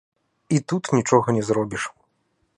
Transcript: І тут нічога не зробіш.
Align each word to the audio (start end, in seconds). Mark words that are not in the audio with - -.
І 0.49 0.57
тут 0.73 0.89
нічога 0.99 1.37
не 1.37 1.43
зробіш. 1.51 1.83